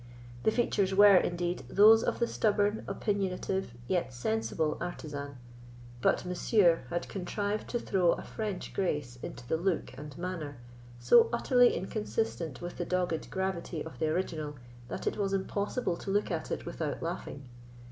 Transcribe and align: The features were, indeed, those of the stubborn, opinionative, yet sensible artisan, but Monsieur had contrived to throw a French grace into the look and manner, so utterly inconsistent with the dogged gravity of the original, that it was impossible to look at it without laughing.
The 0.41 0.49
features 0.51 0.95
were, 0.95 1.17
indeed, 1.17 1.61
those 1.69 2.01
of 2.01 2.17
the 2.17 2.25
stubborn, 2.25 2.83
opinionative, 2.87 3.75
yet 3.87 4.11
sensible 4.15 4.75
artisan, 4.81 5.37
but 6.01 6.25
Monsieur 6.25 6.85
had 6.89 7.07
contrived 7.07 7.69
to 7.69 7.79
throw 7.79 8.13
a 8.13 8.23
French 8.23 8.73
grace 8.73 9.19
into 9.21 9.47
the 9.47 9.57
look 9.57 9.95
and 9.95 10.17
manner, 10.17 10.57
so 10.97 11.29
utterly 11.31 11.75
inconsistent 11.75 12.63
with 12.63 12.79
the 12.79 12.85
dogged 12.85 13.29
gravity 13.29 13.85
of 13.85 13.99
the 13.99 14.07
original, 14.07 14.55
that 14.87 15.05
it 15.05 15.17
was 15.17 15.33
impossible 15.33 15.95
to 15.97 16.09
look 16.09 16.31
at 16.31 16.49
it 16.49 16.65
without 16.65 17.03
laughing. 17.03 17.47